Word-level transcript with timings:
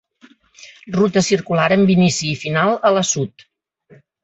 Ruta 0.95 1.23
circular 1.27 1.67
amb 1.77 1.93
inici 1.97 2.27
i 2.33 2.41
final 2.47 2.75
a 2.91 2.95
l'Assut. 2.99 3.49